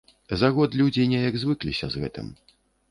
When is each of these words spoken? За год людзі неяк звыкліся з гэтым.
За 0.41 0.49
год 0.55 0.77
людзі 0.81 1.07
неяк 1.13 1.39
звыкліся 1.45 1.85
з 1.97 2.07
гэтым. 2.07 2.37